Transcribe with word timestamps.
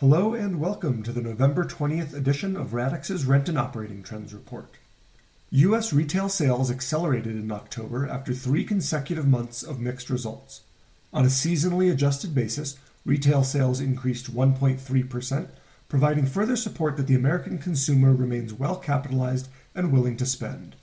Hello 0.00 0.32
and 0.32 0.60
welcome 0.60 1.02
to 1.02 1.10
the 1.10 1.20
November 1.20 1.64
20th 1.64 2.14
edition 2.14 2.56
of 2.56 2.72
Radix's 2.72 3.24
Rent 3.24 3.48
and 3.48 3.58
Operating 3.58 4.04
Trends 4.04 4.32
Report. 4.32 4.76
U.S. 5.50 5.92
retail 5.92 6.28
sales 6.28 6.70
accelerated 6.70 7.34
in 7.34 7.50
October 7.50 8.08
after 8.08 8.32
three 8.32 8.62
consecutive 8.62 9.26
months 9.26 9.64
of 9.64 9.80
mixed 9.80 10.08
results. 10.08 10.60
On 11.12 11.24
a 11.24 11.26
seasonally 11.26 11.90
adjusted 11.90 12.32
basis, 12.32 12.78
retail 13.04 13.42
sales 13.42 13.80
increased 13.80 14.32
1.3%, 14.32 15.48
providing 15.88 16.26
further 16.26 16.54
support 16.54 16.96
that 16.96 17.08
the 17.08 17.16
American 17.16 17.58
consumer 17.58 18.14
remains 18.14 18.54
well 18.54 18.76
capitalized 18.76 19.48
and 19.74 19.90
willing 19.90 20.16
to 20.18 20.26
spend. 20.26 20.76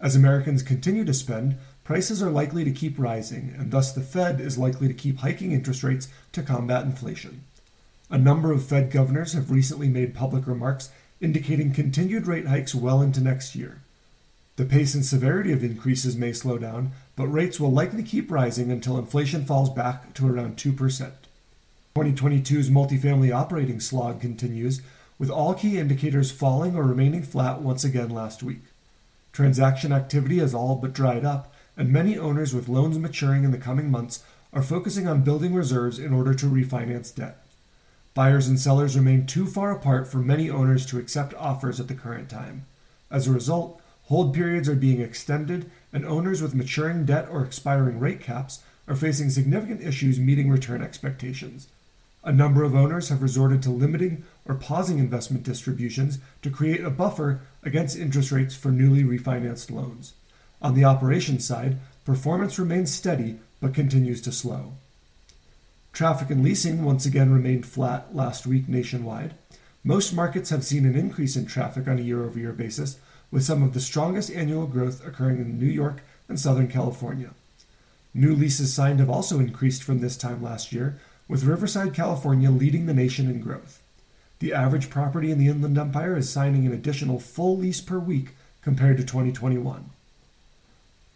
As 0.00 0.16
Americans 0.16 0.64
continue 0.64 1.04
to 1.04 1.14
spend, 1.14 1.56
prices 1.84 2.20
are 2.20 2.30
likely 2.30 2.64
to 2.64 2.72
keep 2.72 2.98
rising, 2.98 3.54
and 3.56 3.70
thus 3.70 3.92
the 3.92 4.00
Fed 4.00 4.40
is 4.40 4.58
likely 4.58 4.88
to 4.88 4.94
keep 4.94 5.18
hiking 5.18 5.52
interest 5.52 5.84
rates 5.84 6.08
to 6.32 6.42
combat 6.42 6.84
inflation. 6.84 7.44
A 8.10 8.18
number 8.18 8.50
of 8.50 8.64
Fed 8.64 8.90
governors 8.90 9.34
have 9.34 9.52
recently 9.52 9.88
made 9.88 10.14
public 10.14 10.48
remarks 10.48 10.90
indicating 11.20 11.72
continued 11.72 12.26
rate 12.26 12.48
hikes 12.48 12.74
well 12.74 13.00
into 13.00 13.20
next 13.20 13.54
year. 13.54 13.82
The 14.56 14.64
pace 14.64 14.94
and 14.94 15.06
severity 15.06 15.52
of 15.52 15.62
increases 15.62 16.16
may 16.16 16.32
slow 16.32 16.58
down, 16.58 16.90
but 17.14 17.28
rates 17.28 17.60
will 17.60 17.70
likely 17.70 18.02
keep 18.02 18.30
rising 18.30 18.72
until 18.72 18.98
inflation 18.98 19.44
falls 19.44 19.70
back 19.70 20.12
to 20.14 20.26
around 20.26 20.56
2%. 20.56 21.12
2022's 21.94 22.68
multifamily 22.68 23.32
operating 23.32 23.78
slog 23.78 24.20
continues, 24.20 24.82
with 25.18 25.30
all 25.30 25.54
key 25.54 25.78
indicators 25.78 26.32
falling 26.32 26.74
or 26.74 26.82
remaining 26.82 27.22
flat 27.22 27.62
once 27.62 27.84
again 27.84 28.10
last 28.10 28.42
week. 28.42 28.62
Transaction 29.32 29.92
activity 29.92 30.38
has 30.38 30.52
all 30.52 30.74
but 30.74 30.92
dried 30.92 31.24
up, 31.24 31.54
and 31.76 31.92
many 31.92 32.18
owners 32.18 32.52
with 32.52 32.68
loans 32.68 32.98
maturing 32.98 33.44
in 33.44 33.52
the 33.52 33.58
coming 33.58 33.90
months 33.90 34.24
are 34.52 34.62
focusing 34.62 35.06
on 35.06 35.22
building 35.22 35.54
reserves 35.54 35.98
in 35.98 36.12
order 36.12 36.34
to 36.34 36.46
refinance 36.46 37.14
debt. 37.14 37.38
Buyers 38.12 38.48
and 38.48 38.58
sellers 38.58 38.96
remain 38.96 39.26
too 39.26 39.46
far 39.46 39.70
apart 39.70 40.08
for 40.08 40.18
many 40.18 40.50
owners 40.50 40.84
to 40.86 40.98
accept 40.98 41.34
offers 41.34 41.78
at 41.78 41.86
the 41.86 41.94
current 41.94 42.28
time. 42.28 42.66
As 43.10 43.26
a 43.26 43.32
result, 43.32 43.80
hold 44.04 44.34
periods 44.34 44.68
are 44.68 44.74
being 44.74 45.00
extended, 45.00 45.70
and 45.92 46.04
owners 46.04 46.42
with 46.42 46.54
maturing 46.54 47.04
debt 47.04 47.28
or 47.30 47.44
expiring 47.44 48.00
rate 48.00 48.20
caps 48.20 48.60
are 48.88 48.96
facing 48.96 49.30
significant 49.30 49.80
issues 49.80 50.18
meeting 50.18 50.50
return 50.50 50.82
expectations. 50.82 51.68
A 52.24 52.32
number 52.32 52.64
of 52.64 52.74
owners 52.74 53.08
have 53.08 53.22
resorted 53.22 53.62
to 53.62 53.70
limiting 53.70 54.24
or 54.44 54.56
pausing 54.56 54.98
investment 54.98 55.44
distributions 55.44 56.18
to 56.42 56.50
create 56.50 56.84
a 56.84 56.90
buffer 56.90 57.40
against 57.62 57.96
interest 57.96 58.32
rates 58.32 58.54
for 58.54 58.70
newly 58.70 59.04
refinanced 59.04 59.70
loans. 59.70 60.14
On 60.60 60.74
the 60.74 60.84
operations 60.84 61.46
side, 61.46 61.78
performance 62.04 62.58
remains 62.58 62.92
steady 62.92 63.38
but 63.60 63.72
continues 63.72 64.20
to 64.22 64.32
slow. 64.32 64.72
Traffic 65.92 66.30
and 66.30 66.42
leasing 66.42 66.84
once 66.84 67.04
again 67.04 67.32
remained 67.32 67.66
flat 67.66 68.14
last 68.14 68.46
week 68.46 68.68
nationwide. 68.68 69.34
Most 69.82 70.12
markets 70.12 70.50
have 70.50 70.64
seen 70.64 70.86
an 70.86 70.96
increase 70.96 71.36
in 71.36 71.46
traffic 71.46 71.88
on 71.88 71.98
a 71.98 72.02
year 72.02 72.24
over 72.24 72.38
year 72.38 72.52
basis, 72.52 72.98
with 73.30 73.44
some 73.44 73.62
of 73.62 73.74
the 73.74 73.80
strongest 73.80 74.30
annual 74.30 74.66
growth 74.66 75.06
occurring 75.06 75.38
in 75.38 75.58
New 75.58 75.66
York 75.66 76.02
and 76.28 76.38
Southern 76.38 76.68
California. 76.68 77.30
New 78.12 78.34
leases 78.34 78.72
signed 78.72 79.00
have 79.00 79.10
also 79.10 79.38
increased 79.38 79.82
from 79.82 80.00
this 80.00 80.16
time 80.16 80.42
last 80.42 80.72
year, 80.72 80.98
with 81.28 81.44
Riverside, 81.44 81.94
California 81.94 82.50
leading 82.50 82.86
the 82.86 82.94
nation 82.94 83.30
in 83.30 83.40
growth. 83.40 83.82
The 84.40 84.52
average 84.52 84.90
property 84.90 85.30
in 85.30 85.38
the 85.38 85.48
Inland 85.48 85.78
Empire 85.78 86.16
is 86.16 86.32
signing 86.32 86.66
an 86.66 86.72
additional 86.72 87.20
full 87.20 87.56
lease 87.56 87.80
per 87.80 87.98
week 87.98 88.34
compared 88.62 88.96
to 88.96 89.04
2021. 89.04 89.90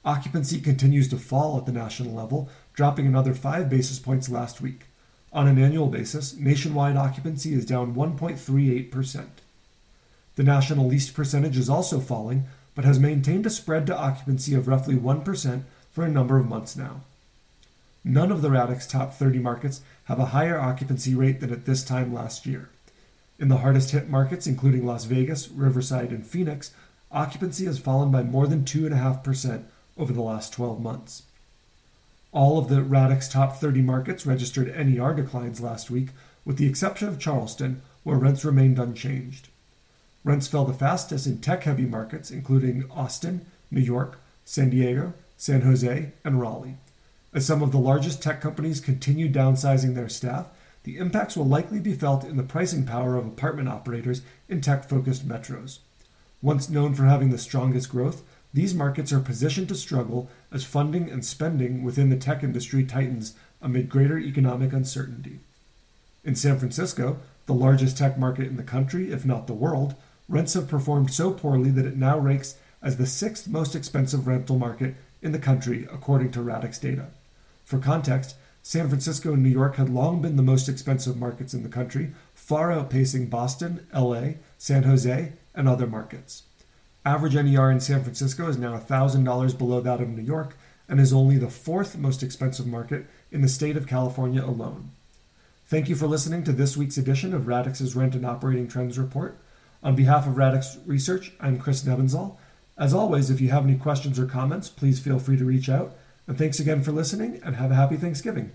Occupancy 0.04 0.60
continues 0.60 1.08
to 1.08 1.16
fall 1.16 1.56
at 1.56 1.64
the 1.64 1.72
national 1.72 2.12
level, 2.12 2.48
dropping 2.74 3.06
another 3.06 3.34
5 3.34 3.70
basis 3.70 3.98
points 3.98 4.28
last 4.28 4.60
week. 4.60 4.86
On 5.32 5.48
an 5.48 5.58
annual 5.58 5.88
basis, 5.88 6.36
nationwide 6.36 6.96
occupancy 6.96 7.54
is 7.54 7.64
down 7.64 7.94
1.38%. 7.94 9.26
The 10.36 10.42
national 10.42 10.86
leased 10.86 11.14
percentage 11.14 11.56
is 11.56 11.70
also 11.70 12.00
falling, 12.00 12.44
but 12.74 12.84
has 12.84 13.00
maintained 13.00 13.46
a 13.46 13.50
spread 13.50 13.86
to 13.86 13.96
occupancy 13.96 14.54
of 14.54 14.68
roughly 14.68 14.94
1% 14.94 15.62
for 15.90 16.04
a 16.04 16.10
number 16.10 16.38
of 16.38 16.48
months 16.48 16.76
now. 16.76 17.00
None 18.04 18.30
of 18.30 18.42
the 18.42 18.50
Radix 18.50 18.86
top 18.86 19.14
30 19.14 19.38
markets 19.38 19.80
have 20.04 20.18
a 20.18 20.26
higher 20.26 20.60
occupancy 20.60 21.14
rate 21.14 21.40
than 21.40 21.52
at 21.52 21.64
this 21.64 21.82
time 21.82 22.12
last 22.12 22.44
year. 22.44 22.68
In 23.38 23.48
the 23.48 23.58
hardest 23.58 23.92
hit 23.92 24.10
markets, 24.10 24.46
including 24.46 24.84
Las 24.84 25.04
Vegas, 25.04 25.48
Riverside, 25.48 26.10
and 26.10 26.26
Phoenix, 26.26 26.72
occupancy 27.10 27.64
has 27.64 27.78
fallen 27.78 28.10
by 28.10 28.22
more 28.22 28.46
than 28.46 28.64
2.5% 28.64 29.64
over 29.96 30.12
the 30.12 30.22
last 30.22 30.52
12 30.52 30.80
months. 30.80 31.24
All 32.32 32.58
of 32.58 32.68
the 32.68 32.82
Radix 32.82 33.28
top 33.28 33.56
30 33.56 33.80
markets 33.82 34.26
registered 34.26 34.66
NER 34.66 35.14
declines 35.14 35.60
last 35.60 35.90
week, 35.90 36.08
with 36.44 36.56
the 36.56 36.66
exception 36.66 37.08
of 37.08 37.18
Charleston, 37.18 37.80
where 38.02 38.18
rents 38.18 38.44
remained 38.44 38.78
unchanged. 38.78 39.48
Rents 40.24 40.48
fell 40.48 40.64
the 40.64 40.72
fastest 40.72 41.26
in 41.26 41.38
tech 41.38 41.64
heavy 41.64 41.86
markets, 41.86 42.30
including 42.30 42.90
Austin, 42.90 43.46
New 43.70 43.80
York, 43.80 44.18
San 44.44 44.70
Diego, 44.70 45.14
San 45.36 45.60
Jose, 45.62 46.12
and 46.24 46.40
Raleigh. 46.40 46.76
As 47.32 47.46
some 47.46 47.62
of 47.62 47.72
the 47.72 47.78
largest 47.78 48.22
tech 48.22 48.40
companies 48.40 48.80
continue 48.80 49.30
downsizing 49.30 49.94
their 49.94 50.08
staff, 50.08 50.46
the 50.84 50.98
impacts 50.98 51.36
will 51.36 51.46
likely 51.46 51.80
be 51.80 51.94
felt 51.94 52.24
in 52.24 52.36
the 52.36 52.42
pricing 52.42 52.84
power 52.84 53.16
of 53.16 53.26
apartment 53.26 53.68
operators 53.68 54.22
in 54.48 54.60
tech 54.60 54.88
focused 54.88 55.26
metros. 55.26 55.78
Once 56.42 56.68
known 56.68 56.94
for 56.94 57.04
having 57.04 57.30
the 57.30 57.38
strongest 57.38 57.90
growth, 57.90 58.22
these 58.54 58.72
markets 58.72 59.12
are 59.12 59.18
positioned 59.18 59.66
to 59.68 59.74
struggle 59.74 60.30
as 60.52 60.64
funding 60.64 61.10
and 61.10 61.24
spending 61.24 61.82
within 61.82 62.08
the 62.08 62.16
tech 62.16 62.44
industry 62.44 62.84
tightens 62.84 63.34
amid 63.60 63.88
greater 63.88 64.16
economic 64.16 64.72
uncertainty. 64.72 65.40
In 66.22 66.36
San 66.36 66.60
Francisco, 66.60 67.18
the 67.46 67.52
largest 67.52 67.98
tech 67.98 68.16
market 68.16 68.46
in 68.46 68.56
the 68.56 68.62
country, 68.62 69.10
if 69.10 69.26
not 69.26 69.48
the 69.48 69.54
world, 69.54 69.96
rents 70.28 70.54
have 70.54 70.68
performed 70.68 71.12
so 71.12 71.32
poorly 71.32 71.70
that 71.70 71.84
it 71.84 71.96
now 71.96 72.16
ranks 72.16 72.54
as 72.80 72.96
the 72.96 73.06
sixth 73.06 73.48
most 73.48 73.74
expensive 73.74 74.28
rental 74.28 74.56
market 74.56 74.94
in 75.20 75.32
the 75.32 75.38
country, 75.40 75.88
according 75.92 76.30
to 76.30 76.40
Radix 76.40 76.78
data. 76.78 77.06
For 77.64 77.80
context, 77.80 78.36
San 78.62 78.88
Francisco 78.88 79.32
and 79.32 79.42
New 79.42 79.48
York 79.48 79.76
had 79.76 79.88
long 79.88 80.22
been 80.22 80.36
the 80.36 80.42
most 80.42 80.68
expensive 80.68 81.16
markets 81.16 81.54
in 81.54 81.64
the 81.64 81.68
country, 81.68 82.12
far 82.34 82.70
outpacing 82.70 83.28
Boston, 83.28 83.84
LA, 83.92 84.34
San 84.58 84.84
Jose, 84.84 85.32
and 85.56 85.68
other 85.68 85.88
markets. 85.88 86.44
Average 87.06 87.34
NER 87.34 87.70
in 87.70 87.80
San 87.80 88.02
Francisco 88.02 88.48
is 88.48 88.56
now 88.56 88.78
$1,000 88.78 89.58
below 89.58 89.80
that 89.82 90.00
of 90.00 90.08
New 90.08 90.22
York 90.22 90.56
and 90.88 90.98
is 90.98 91.12
only 91.12 91.36
the 91.36 91.50
fourth 91.50 91.98
most 91.98 92.22
expensive 92.22 92.66
market 92.66 93.04
in 93.30 93.42
the 93.42 93.48
state 93.48 93.76
of 93.76 93.86
California 93.86 94.42
alone. 94.42 94.90
Thank 95.66 95.90
you 95.90 95.96
for 95.96 96.06
listening 96.06 96.44
to 96.44 96.52
this 96.52 96.78
week's 96.78 96.96
edition 96.96 97.34
of 97.34 97.46
Radix's 97.46 97.94
Rent 97.94 98.14
and 98.14 98.24
Operating 98.24 98.68
Trends 98.68 98.98
Report. 98.98 99.36
On 99.82 99.94
behalf 99.94 100.26
of 100.26 100.38
Radix 100.38 100.78
Research, 100.86 101.32
I'm 101.40 101.58
Chris 101.58 101.82
Nebenzahl. 101.82 102.38
As 102.78 102.94
always, 102.94 103.28
if 103.28 103.38
you 103.38 103.50
have 103.50 103.64
any 103.64 103.76
questions 103.76 104.18
or 104.18 104.24
comments, 104.24 104.70
please 104.70 104.98
feel 104.98 105.18
free 105.18 105.36
to 105.36 105.44
reach 105.44 105.68
out. 105.68 105.94
And 106.26 106.38
thanks 106.38 106.58
again 106.58 106.82
for 106.82 106.92
listening 106.92 107.38
and 107.44 107.56
have 107.56 107.70
a 107.70 107.74
happy 107.74 107.98
Thanksgiving. 107.98 108.52